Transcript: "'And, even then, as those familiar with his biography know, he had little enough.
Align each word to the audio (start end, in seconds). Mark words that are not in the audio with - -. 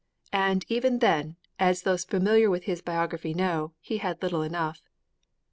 "'And, 0.33 0.65
even 0.67 0.97
then, 0.97 1.35
as 1.59 1.83
those 1.83 2.05
familiar 2.05 2.49
with 2.49 2.63
his 2.63 2.81
biography 2.81 3.35
know, 3.35 3.73
he 3.79 3.97
had 3.99 4.19
little 4.23 4.41
enough. 4.41 4.81